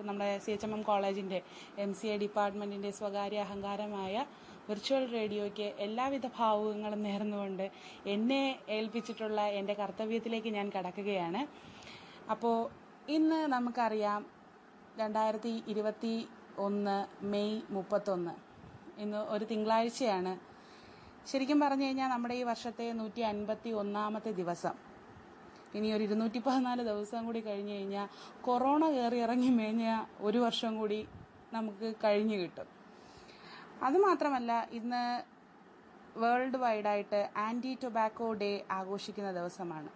നമ്മുടെ 0.09 0.31
സി 0.45 0.51
എച്ച് 0.53 0.67
എം 0.67 0.73
എം 0.75 0.83
കോളേജിന്റെ 0.89 1.39
എം 1.85 1.91
സി 1.99 2.07
എ 2.07 2.17
ഡിപ്പാർട്ട്മെന്റിന്റെ 2.23 2.91
സ്വകാര്യ 2.99 3.39
അഹങ്കാരമായ 3.47 4.15
വിർച്വൽ 4.69 5.05
റേഡിയോയ്ക്ക് 5.15 5.69
എല്ലാവിധ 5.87 6.27
ഭാവുകങ്ങളും 6.39 7.01
നേർന്നുകൊണ്ട് 7.09 7.67
എന്നെ 8.15 8.43
ഏൽപ്പിച്ചിട്ടുള്ള 8.69 9.41
എന്റെ 9.61 9.75
കർത്തവ്യത്തിലേക്ക് 9.75 10.51
ഞാൻ 10.59 10.67
കടക്കുകയാണ്. 10.77 11.41
അപ്പോൾ 12.35 12.57
ഇന്ന് 13.09 13.41
നമുക്കറിയാം 13.55 14.23
രണ്ടായിരത്തി 14.99 15.55
ഇരുപത്തി 15.73 16.15
ഒന്ന് 16.67 16.97
മെയ് 17.33 17.59
മുപ്പത്തൊന്ന്. 17.77 18.35
ഇന്ന് 19.03 19.21
ഒരു 19.35 19.45
തിങ്കളാഴ്ചയാണ് 19.45 20.33
ശരിക്കും 21.27 21.61
പറഞ്ഞു 21.61 21.85
കഴിഞ്ഞാൽ 21.85 22.09
നമ്മുടെ 22.11 22.35
ഈ 22.35 22.43
വർഷത്തെ 22.43 22.93
നൂറ്റി 22.93 23.21
അൻപത്തി 23.21 23.71
ഒന്നാമത്തെ 23.71 24.31
ദിവസം. 24.33 24.75
ഇനി 25.75 25.89
ഒരു 25.95 26.05
ഇരുന്നൂറ്റി 26.09 26.39
പതിനാല് 26.39 26.83
ദിവസം 26.91 27.27
കൂടി 27.27 27.41
കഴിഞ്ഞു 27.41 27.73
കഴിഞ്ഞാൽ 27.73 28.07
കൊറോണ 28.47 28.85
കയറി 28.91 29.19
ഇറങ്ങി 29.25 29.51
മേഞ്ഞ 29.51 29.85
ഒരു 30.21 30.39
വർഷം 30.39 30.73
കൂടി 30.81 31.01
നമുക്ക് 31.53 31.95
കഴിഞ്ഞു 32.05 32.35
കിട്ടും. 32.35 32.69
അതുമാത്രമല്ല 33.89 34.53
ഇന്ന് 34.79 35.03
വേൾഡ് 36.23 36.57
വൈഡായിട്ട് 36.57 37.21
ആന്റി 37.47 37.79
ടൊബാക്കോ 37.83 38.29
ഡേ 38.35 38.65
ആഘോഷിക്കുന്ന 38.71 39.33
ദിവസമാണ്. 39.33 39.91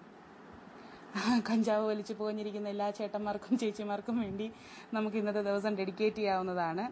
കഞ്ചാവ് 1.49 1.85
വലിച്ചു 1.87 2.15
പോകഞ്ഞിരിക്കുന്ന 2.19 2.69
എല്ലാ 2.69 2.91
ചേട്ടന്മാർക്കും 2.99 3.59
ചേച്ചിമാർക്കും 3.63 4.17
വേണ്ടി 4.21 4.53
നമുക്ക് 4.97 5.17
ഇന്നത്തെ 5.17 5.43
ദിവസം 5.49 5.73
ഡെഡിക്കേറ്റ് 5.81 6.17
ചെയ്യാവുന്നതാണ്. 6.17 6.85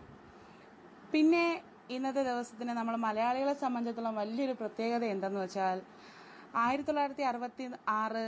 പിന്നെ 1.12 1.44
ഇന്നത്തെ 1.94 2.22
ദിവസത്തിന് 2.28 2.72
നമ്മൾ 2.78 2.94
മലയാളികളെ 3.04 3.54
സംബന്ധിച്ചിടത്തോളം 3.62 4.18
വലിയൊരു 4.20 4.54
പ്രത്യേകത 4.60 5.04
എന്തെന്ന് 5.14 5.40
വെച്ചാൽ 5.42 5.78
ആയിരത്തി 6.62 6.88
തൊള്ളായിരത്തി 6.88 7.24
അറുപത്തി 7.30 7.64
ആറ് 8.00 8.22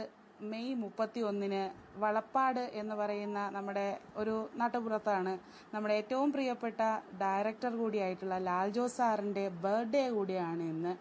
മെയ് 0.50 0.72
മുപ്പത്തി 0.82 1.20
ഒന്നിന് 1.28 1.60
വളപ്പാട് 2.02 2.60
എന്ന് 2.80 2.94
പറയുന്ന 3.00 3.38
നമ്മുടെ 3.56 3.84
ഒരു 4.20 4.34
നാട്ടുപുറത്താണ് 4.60 5.32
നമ്മുടെ 5.74 5.94
ഏറ്റവും 6.00 6.28
പ്രിയപ്പെട്ട 6.34 6.80
ഡയറക്ടർ 7.20 7.72
കൂടിയായിട്ടുള്ള 7.82 8.38
ലാൽ 8.48 8.70
ജോസ് 8.76 8.96
സാറിന്റെ 8.96 9.44
ബർത്ത്ഡേ 9.64 10.04
കൂടിയാണ് 10.16 10.64
ഇന്ന്. 10.72 10.94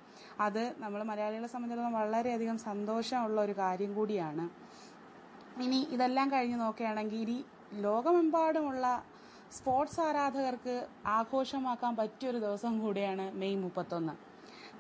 അത് 0.47 0.63
നമ്മൾ 0.83 0.99
മലയാളികളെ 1.11 1.49
സംബന്ധിച്ചിടത്തോളം 1.53 1.97
വളരെയധികം 2.01 2.59
സന്തോഷമുള്ള 2.69 3.39
ഒരു 3.47 3.55
കാര്യം 3.63 3.93
കൂടിയാണ്. 3.99 4.45
ഇനി 5.65 5.79
ഇതെല്ലാം 5.97 6.27
കഴിഞ്ഞ് 6.35 6.59
നോക്കുകയാണെങ്കിൽ 6.65 7.21
ഇനി 7.25 7.39
ലോകമെമ്പാടുമുള്ള 7.87 8.85
സ്പോർട്സ് 9.55 9.99
ആരാധകർക്ക് 10.07 10.75
ആഘോഷമാക്കാൻ 11.17 11.93
പറ്റിയൊരു 11.99 12.39
ദിവസം 12.45 12.73
കൂടിയാണ് 12.83 13.25
മെയ് 13.39 13.57
മുപ്പത്തൊന്ന്. 13.63 14.13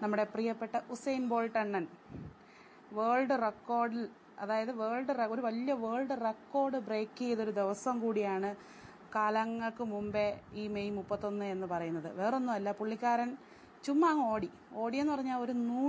നമ്മുടെ 0.01 0.23
പ്രിയപ്പെട്ട 0.33 0.75
ഉസൈൻ 0.93 1.23
ബോൾട്ട് 1.31 1.57
അണ്ണൻ 1.61 1.85
വേൾഡ് 2.97 3.35
റെക്കോർഡിൽ 3.45 4.03
അതായത് 4.43 4.71
വേൾഡ് 4.81 5.13
ഒരു 5.33 5.41
വലിയ 5.47 5.73
വേൾഡ് 5.85 6.15
റെക്കോർഡ് 6.27 6.77
ബ്രേക്ക് 6.87 7.19
ചെയ്തൊരു 7.19 7.53
ദിവസം 7.61 7.95
കൂടിയാണ് 8.03 8.51
കാലങ്ങൾക്ക് 9.15 9.83
മുമ്പേ 9.93 10.27
ഈ 10.61 10.65
മെയ് 10.75 10.91
മുപ്പത്തൊന്ന് 10.97 11.45
എന്ന് 11.45 11.67
പറയുന്നത്. 11.67 12.09
വേറൊന്നുമല്ല 12.19 12.71
പുള്ളിക്കാരൻ 12.79 13.31
ചുമ്മാ 13.85 14.09
അങ്ങ് 14.13 14.25
ഓടി. 14.33 14.49
ഓടിയെന്ന് 14.81 15.13
പറഞ്ഞാൽ 15.13 15.39
ഒരു 15.45 15.53
നൂ 15.69 15.81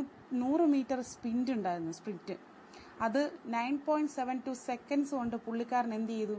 നൂറ് 0.42 0.64
മീറ്റർ 0.74 1.00
സ്പ്രിന്റ് 1.12 1.52
ഉണ്ടായിരുന്നു 1.56 1.92
സ്പ്രിന്റ് 1.98 2.36
അത് 3.06 3.20
nine 3.54 3.74
point 3.86 4.12
seven 4.18 4.36
two 4.46 4.52
seconds 4.68 5.14
കൊണ്ട് 5.18 5.36
പുള്ളിക്കാരൻ 5.46 5.92
എന്ത് 5.98 6.12
ചെയ്തു? 6.12 6.36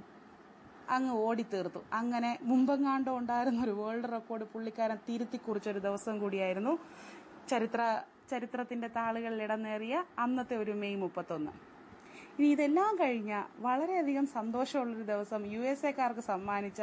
അങ്ങ് 0.89 1.13
ഓടി 1.25 1.45
തീർത്തു 1.53 1.81
അങ്ങനെ 1.93 2.39
മുമ്പെങ്ങാണ്ടോ 2.41 3.17
ഉണ്ടായിരുന്ന 3.17 3.63
ഒരു 3.63 3.71
വേൾഡ് 3.71 4.11
റെക്കോർഡ് 4.11 4.43
പുള്ളിക്കാരൻ 4.43 4.97
തിരുത്തി 5.07 5.37
കുറിച്ചൊരു 5.37 5.79
ദിവസം 5.79 6.19
കൂടിയായിരുന്നു. 6.19 6.73
ചരിത്ര 7.49 8.03
ചരിത്രത്തിന്റെ 8.29 8.87
താളുകളിൽ 8.87 9.43
ഇടം 9.43 9.61
നേറിയ 9.61 10.03
അന്നത്തെ 10.19 10.55
ഒരു 10.55 10.71
മെയ് 10.71 10.95
മുപ്പത്തൊന്ന്. 10.95 11.51
ഇനി 12.39 12.47
ഇതെല്ലാം 12.47 12.95
കഴിഞ്ഞ 12.95 13.43
വളരെയധികം 13.59 14.25
സന്തോഷമുള്ളൊരു 14.25 15.03
ദിവസം 15.03 15.41
യു 15.53 15.59
എസ് 15.59 15.85
എക്കാർക്ക് 15.85 16.19
സമ്മാനിച്ച 16.19 16.81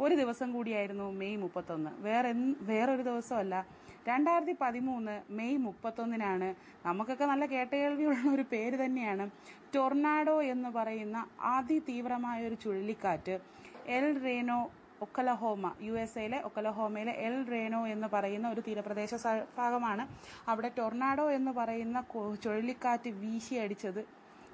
ഒരു 0.00 0.14
ദിവസം 0.14 0.52
കൂടിയായിരുന്നു 0.52 1.10
മെയ് 1.10 1.36
മുപ്പത്തൊന്ന്. 1.36 1.90
വേറെ 2.00 2.32
വേറൊരു 2.60 3.02
ദിവസമല്ല 3.02 3.66
രണ്ടായിരത്തി 4.08 4.54
പതിമൂന്ന് 4.60 5.14
മെയ് 5.30 5.58
മുപ്പത്തൊന്നിനാണ്. 5.58 6.54
നമുക്കൊക്കെ 6.86 7.24
നല്ല 7.24 7.46
കേട്ടകേൾവിയുള്ള 7.46 8.30
ഒരു 8.34 8.44
പേര് 8.52 8.84
തന്നെയാണ്. 8.84 9.30
ടൊർണാഡോ 9.74 10.42
എന്ന് 10.42 10.68
പറയുന്ന 10.68 11.18
അതിതീവ്രമായ 11.40 12.46
ഒരു 12.46 12.54
ചുഴലിക്കാറ്റ്. 12.54 13.40
El 13.86 14.06
Reno 14.24 14.70
Oklahoma 15.02 15.72
U 15.82 15.92
S 15.92 16.18
എയിലെ 16.18 16.42
ഒക്കലഹോമയിലെ 16.44 17.12
എൽ 17.12 17.36
റേനോ 17.52 17.86
എന്ന് 17.86 18.08
പറയുന്ന 18.12 18.48
ഒരു 18.48 18.60
തീരപ്രദേശ 18.60 19.14
ഭാഗമാണ്. 19.58 20.04
അവിടെ 20.50 20.70
ടൊർണാഡോ 20.78 21.30
എന്ന് 21.30 21.50
പറയുന്ന 21.50 22.04
ചുഴലിക്കാറ്റ് 22.42 23.10
വീശി 23.10 23.54
അടിച്ചത് 23.54 24.02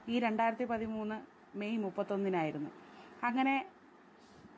ഈ 0.08 0.18
രണ്ടായിരത്തി 0.18 0.64
പതിമൂന്ന് 0.64 1.18
മെയ് 1.58 1.78
മുപ്പത്തൊന്നിനായിരുന്നു. 1.78 2.70
അങ്ങനെ 3.24 3.66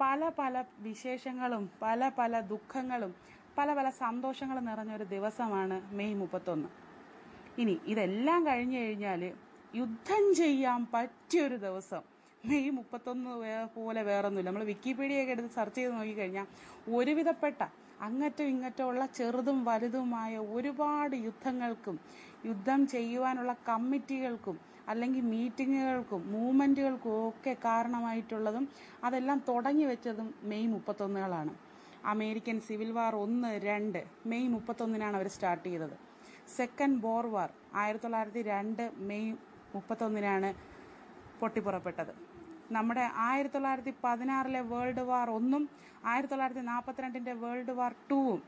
പല 0.00 0.30
പല 0.38 0.64
വിശേഷങ്ങളും 0.78 1.70
പല 1.82 2.10
പല 2.18 2.40
ദുഃഖങ്ങളും 2.40 3.14
പല 3.58 3.68
പല 3.78 3.88
സന്തോഷങ്ങൾ 4.04 4.56
നിറഞ്ഞൊരു 4.68 5.06
ദിവസമാണ് 5.14 5.76
മെയ് 5.98 6.14
മുപ്പത്തൊന്ന്. 6.14 6.68
ഇനി 7.62 7.74
ഇതെല്ലാം 7.92 8.40
കഴിഞ്ഞു 8.46 8.78
കഴിഞ്ഞാൽ 8.78 9.22
യുദ്ധം 9.74 10.24
ചെയ്യാൻ 10.40 10.80
പറ്റിയൊരു 10.94 11.56
ദിവസം. 11.66 12.02
മെയ് 12.44 12.70
മുപ്പത്തൊന്ന് 12.78 13.30
പോലെ 13.76 14.02
വേറൊന്നുമില്ല. 14.02 14.48
നമ്മൾ 14.50 14.64
വിക്കിപീഡിയയൊക്കെ 14.72 15.32
എടുത്ത് 15.36 15.50
സെർച്ച് 15.58 15.78
ചെയ്ത് 15.80 15.92
നോക്കിക്കഴിഞ്ഞാൽ 15.96 16.46
ഒരുവിധപ്പെട്ട 16.96 17.60
അങ്ങറ്റം 18.06 18.46
ഇങ്ങറ്റമുള്ള 18.54 19.02
ചെറുതും 19.18 19.58
വലുതുമായ 19.64 20.32
ഒരുപാട് 20.56 21.16
യുദ്ധങ്ങൾക്കും 21.26 21.96
യുദ്ധം 22.48 22.80
ചെയ്യുവാനുള്ള 22.86 23.52
കമ്മിറ്റികൾക്കും 23.70 24.56
അല്ലെങ്കിൽ 24.90 25.24
മീറ്റിങ്ങുകൾക്കും 25.32 26.22
മൂവ്മെന്റുകൾക്കും 26.34 27.16
ഒക്കെ 27.28 27.52
കാരണമായിട്ടുള്ളതും 27.66 28.64
അതെല്ലാം 29.04 29.38
തുടങ്ങി 29.48 29.84
വെച്ചതും 29.84 30.28
മെയ് 30.50 30.68
മുപ്പത്തൊന്നുകളാണ്. 30.74 31.52
അമേരിക്കൻ 32.12 32.56
സിവിൽ 32.66 32.90
വാർ 32.98 33.12
ഒന്ന് 33.24 33.50
രണ്ട് 33.68 34.00
മെയ് 34.30 34.48
മുപ്പത്തൊന്നിനാണ് 34.54 35.16
അവർ 35.18 35.28
സ്റ്റാർട്ട് 35.36 35.64
ചെയ്തത്. 35.68 35.96
സെക്കൻഡ് 36.56 37.00
ബോർ 37.04 37.26
വാർ 37.34 37.50
ആയിരത്തി 37.80 38.04
തൊള്ളായിരത്തി 38.04 38.42
രണ്ട് 38.52 38.84
മെയ് 39.08 39.30
മുപ്പത്തൊന്നിനാണ് 39.74 40.50
പൊട്ടിപ്പുറപ്പെട്ടത്. 41.40 42.12
നമ്മുടെ 42.76 43.04
ആയിരത്തി 43.28 43.56
തൊള്ളായിരത്തി 43.56 43.92
പതിനാറിലെ 44.04 44.60
വേൾഡ് 44.72 45.04
വാർ 45.10 45.30
ഒന്നും 45.30 45.62
ആയിരത്തി 46.10 46.32
തൊള്ളായിരത്തി 46.32 46.64
നാൽപ്പത്തിരണ്ടിന്റെ 46.72 47.32
വേൾഡ് 47.44 47.72
വാർ 47.78 47.92
ടൂവും 48.10 48.40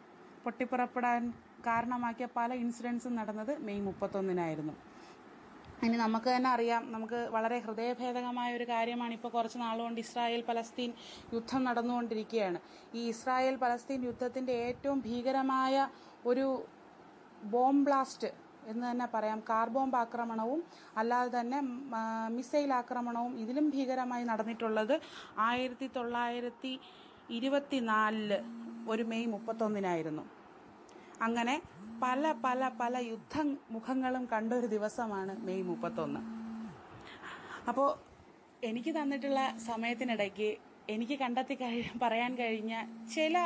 പൊട്ടിപ്പുറപ്പെടാൻ 0.45 1.23
കാരണമാക്കിയ 1.67 2.27
പല 2.39 2.53
ഇൻസിഡൻസും 2.63 3.15
നടന്നത് 3.17 3.53
മെയ് 3.67 3.83
മുപ്പത്തൊന്നിനായിരുന്നു. 3.89 4.75
ഇനി 5.87 5.97
നമുക്ക് 5.97 6.29
തന്നെ 6.35 6.49
അറിയാം. 6.57 6.83
നമുക്ക് 6.95 7.21
വളരെ 7.35 7.57
ഹൃദയഭേദകമായ 7.65 8.51
ഒരു 8.59 8.67
കാര്യമാണ് 8.73 9.13
ഇപ്പോൾ 9.17 9.31
കുറച്ച് 9.37 9.59
നാളുകൊണ്ട് 9.63 9.99
ഇസ്രായേൽ 10.05 10.43
പലസ്തീൻ 10.51 10.91
യുദ്ധം 11.35 11.61
നടന്നുകൊണ്ടിരിക്കുകയാണ്. 11.69 12.59
ഈ 12.99 13.03
ഇസ്രായേൽ 13.15 13.57
പലസ്തീൻ 13.65 14.01
യുദ്ധത്തിന്റെ 14.09 14.55
ഏറ്റവും 14.67 14.99
ഭീകരമായ 15.07 15.75
ഒരു 16.31 16.47
ബോംബ് 17.55 17.85
ബ്ലാസ്റ്റ് 17.87 18.31
എന്ന് 18.71 18.85
തന്നെ 18.91 19.07
പറയാം. 19.15 19.39
കാർ 19.49 19.69
ബോംബ് 19.77 19.99
ആക്രമണവും 20.03 20.61
അല്ലാതെ 21.01 21.31
തന്നെ 21.39 21.59
മിസൈൽ 22.37 22.73
ആക്രമണവും 22.81 23.33
ഇതിലും 23.45 23.67
ഭീകരമായി 23.75 24.25
നടന്നിട്ടുള്ളത് 24.31 24.95
ആയിരത്തി 25.49 25.89
തൊള്ളായിരത്തി 25.97 26.73
ഇരുപത്തിനാലിൽ 27.39 28.31
ഒരു 28.93 29.03
മെയ് 29.11 29.27
മുപ്പത്തൊന്നിനായിരുന്നു. 29.35 30.25
അങ്ങനെ 31.27 31.57
പല 32.05 32.33
പല 32.45 32.71
പല 32.81 32.95
യുദ്ധ 33.13 33.35
മുഖങ്ങളും 33.75 34.25
കണ്ട 34.33 34.53
ഒരു 34.61 34.69
ദിവസമാണ് 34.77 35.33
മെയ് 35.47 35.65
മുപ്പത്തൊന്ന്. 35.71 36.21
അപ്പോൾ 37.71 37.89
എനിക്ക് 38.69 38.93
തന്നിട്ടുള്ള 38.97 39.41
സമയത്തിനിടയ്ക്ക് 39.71 40.49
എനിക്ക് 40.95 41.17
കണ്ടെത്തി 41.25 41.55
കഴി 41.61 41.83
പറയാൻ 42.05 42.33
കഴിഞ്ഞ 42.41 42.73
ചില 43.15 43.37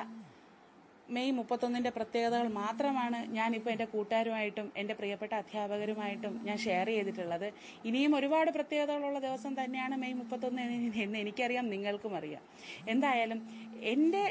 മെയ് 1.16 1.32
മുപ്പത്തൊന്നിന്റെ 1.38 1.90
പ്രത്യേകതകൾ 1.96 2.46
മാത്രമാണ് 2.62 3.18
ഞാനിപ്പോൾ 3.34 3.70
എന്റെ 3.74 3.86
കൂട്ടുകാരുമായിട്ടും 3.92 4.66
എന്റെ 4.80 4.94
പ്രിയപ്പെട്ട 5.00 5.32
അധ്യാപകരുമായിട്ടും 5.42 6.32
ഞാൻ 6.46 6.56
ഷെയർ 6.64 6.88
ചെയ്തിട്ടുള്ളത്. 6.94 7.46
ഇനിയും 7.88 8.12
ഒരുപാട് 8.18 8.50
പ്രത്യേകതകളുള്ള 8.56 9.18
ദിവസം 9.26 9.52
തന്നെയാണ് 9.60 9.96
മെയ് 10.02 10.16
മുപ്പത്തൊന്ന് 10.20 10.62
എന്ന് 11.04 11.18
എനിക്കറിയാം 11.24 11.68
നിങ്ങൾക്കും 11.74 12.16
അറിയാം. 12.20 12.42
എന്തായാലും 12.94 13.40
എന്റെ 13.94 14.24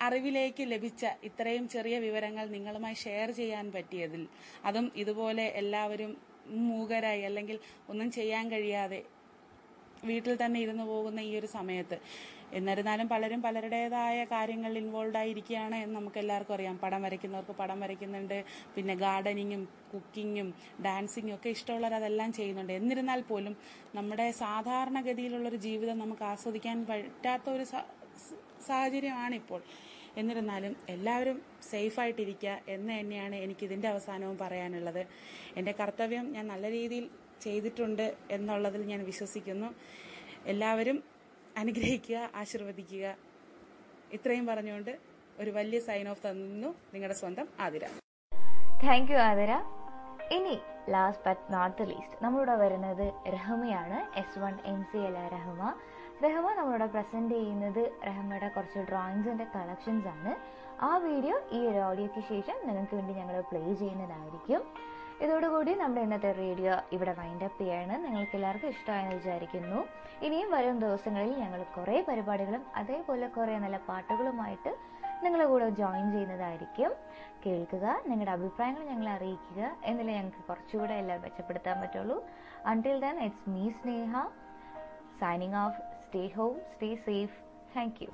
അറിവിലേക്ക് 0.00 0.64
ലഭിച്ച 0.72 1.04
ഇത്രയും 1.24 1.68
ചെറിയ 1.68 1.98
വിവരങ്ങൾ 1.98 2.44
നിങ്ങളുമായി 2.56 2.94
ഷെയർ 2.94 3.30
ചെയ്യാൻ 3.30 3.66
പറ്റിയതിൽ. 3.72 4.22
അതും 4.64 4.92
ഇതുപോലെ 4.96 5.46
എല്ലാവരും 5.62 6.12
മൂകരായി 6.68 7.22
അല്ലെങ്കിൽ 7.22 7.56
ഒന്നും 7.88 8.08
ചെയ്യാൻ 8.10 8.44
കഴിയാതെ 8.50 9.00
വീട്ടിൽ 10.04 10.34
തന്നെ 10.42 10.58
ഇരുന്നു 10.60 10.84
പോകുന്ന 10.84 11.20
ഈ 11.20 11.32
ഒരു 11.38 11.46
സമയത്ത്. 11.46 11.96
എന്നിരുന്നാലും 12.58 13.08
പലരും 13.08 13.42
പലരുടേതായ 13.42 14.24
കാര്യങ്ങളിൽ 14.24 14.78
ഇൻവോൾവ് 14.78 15.16
ആയിരിക്കുകയാണ് 15.16 15.76
എന്ന് 15.76 15.94
നമുക്ക് 15.96 16.18
എല്ലാവർക്കും 16.18 16.54
അറിയാം. 16.54 16.76
പടം 16.84 17.02
വരയ്ക്കുന്നവർക്ക് 17.02 17.54
പടം 17.60 17.80
വരയ്ക്കുന്നുണ്ട്. 17.80 18.44
പിന്നെ 18.74 18.94
ഗാർഡനിങ്ങും 18.94 19.62
കുക്കിങ്ങും 19.92 20.48
ഡാൻസിങ്ങും 20.86 21.34
ഒക്കെ 21.34 21.50
ഇഷ്ടമുള്ളവർ 21.56 21.94
അതെല്ലാം 21.94 22.32
ചെയ്യുന്നുണ്ട്. 22.32 22.72
എന്നിരുന്നാൽ 22.72 23.22
പോലും 23.30 23.56
നമ്മുടെ 23.94 24.30
സാധാരണഗതിയിലുള്ളൊരു 24.44 25.60
ജീവിതം 25.68 25.98
നമുക്ക് 25.98 26.22
ആസ്വദിക്കാൻ 26.32 26.86
പറ്റാത്ത 26.90 27.46
ഒരു 27.50 27.66
സാഹചര്യമാണിപ്പോൾ. 28.68 29.62
എന്നിരുന്നാലും 30.16 30.76
എല്ലാവരും 30.88 31.42
സേഫായിട്ടിരിക്കുക 31.70 32.58
എന്ന് 32.68 33.00
തന്നെയാണ് 33.00 33.34
എനിക്കിതിന്റെ 33.34 33.88
അവസാനവും 33.88 34.38
പറയാനുള്ളത്. 34.38 35.06
എന്റെ 35.56 35.72
കർത്തവ്യം 35.72 36.32
ഞാൻ 36.32 36.46
നല്ല 36.46 36.70
രീതിയിൽ 36.70 37.10
ചെയ്തിട്ടുണ്ട് 37.40 38.16
എന്നുള്ളതിൽ 38.30 38.82
ഞാൻ 38.86 39.04
വിശ്വസിക്കുന്നു. 39.04 39.74
എല്ലാവരും 40.46 41.04
അനുഗ്രഹിക്കുക 41.56 42.30
ആശീർവദിക്കുക. 42.34 43.16
ഇത്രയും 44.12 44.46
പറഞ്ഞുകൊണ്ട് 44.46 44.98
ഒരു 45.38 45.50
വലിയ 45.50 45.78
സൈൻ 45.78 46.08
ഓഫ് 46.08 46.30
തന്നു 46.30 46.74
നിങ്ങളുടെ 46.94 47.14
സ്വന്തം 47.14 47.48
ആതിര. 47.60 47.84
Thank 48.82 49.12
you 49.12 49.16
Athira. 49.16 49.52
ഇനി 50.34 50.58
last 50.90 51.24
but 51.26 51.52
not 51.52 51.82
the 51.82 51.86
least 51.86 52.24
നമ്മളിവിടെ 52.24 52.54
വരുന്നത് 52.54 53.12
രഹമയാണ് 53.28 54.18
S 54.18 54.38
one 54.38 54.58
M 54.64 54.84
C 54.84 54.98
L 54.98 55.14
Rahma. 55.28 55.74
Rahma 56.24 56.52
നമ്മളിവിടെ 56.52 56.86
പ്രസന്റ് 56.86 57.34
ചെയ്യുന്നത് 57.34 57.92
റഹ്മയുടെ 58.06 58.48
കുറച്ച് 58.48 58.78
ഡ്രോയിങ്സിന്റെ 58.78 59.44
കളക്ഷൻസ് 59.44 60.08
ആണ്. 60.08 60.36
ആ 60.82 60.96
വീഡിയോ 60.96 61.40
ഈ 61.52 61.66
ഒരു 61.66 61.78
ഓഡിയോയ്ക്ക് 61.78 62.28
ശേഷം 62.28 62.56
നിങ്ങൾക്ക് 62.66 62.94
വേണ്ടി 62.94 63.12
ഞങ്ങൾ 63.12 63.40
പ്ലേ 63.40 63.74
ചെയ്യുന്നതായിരിക്കും. 63.74 64.62
ഇതോടുകൂടി 65.20 65.74
നമ്മുടെ 65.74 66.00
ഇന്നത്തെ 66.00 66.32
റേഡിയോ 66.32 66.72
ഇവിടെ 66.92 67.12
വൈൻഡ് 67.12 67.44
അപ്പ് 67.44 67.60
ചെയ്യാണ്. 67.60 68.04
നിങ്ങൾക്ക് 68.04 68.36
എല്ലാവർക്കും 68.36 68.68
ഇഷ്ടമായെന്ന് 68.68 69.16
വിചാരിക്കുന്നു. 69.16 69.84
ഇനിയും 70.22 70.50
വരും 70.50 70.78
ദിവസങ്ങളിൽ 70.78 71.38
ഞങ്ങൾ 71.38 71.62
കുറേ 71.62 72.04
പരിപാടികളും 72.08 72.66
അതേപോലെ 72.76 73.28
കുറേ 73.28 73.58
നല്ല 73.58 73.76
പാട്ടുകളുമായിട്ട് 73.88 74.76
നിങ്ങളെ 75.24 75.46
കൂടെ 75.46 75.68
ജോയിൻ 75.68 76.12
ചെയ്യുന്നതായിരിക്കും. 76.12 76.92
കേൾക്കുക 77.46 78.00
നിങ്ങളുടെ 78.06 78.30
അഭിപ്രായങ്ങൾ 78.30 78.84
ഞങ്ങളെ 78.84 79.10
അറിയിക്കുക. 79.10 79.76
എന്നില്ല 79.84 80.12
ഞങ്ങൾക്ക് 80.12 80.48
കുറച്ചുകൂടെ 80.48 80.94
എല്ലാം 80.94 81.22
മെച്ചപ്പെടുത്താൻ 81.22 81.80
പറ്റുള്ളൂ. 81.80 82.24
Until 82.66 83.00
then 83.00 83.18
it's 83.20 83.50
me 83.50 83.70
Sneha 83.70 84.26
signing 85.20 85.56
off 85.56 85.89
stay 86.10 86.28
home 86.28 86.54
stay 86.74 86.94
safe 87.04 87.34
thank 87.74 87.98
you 88.02 88.08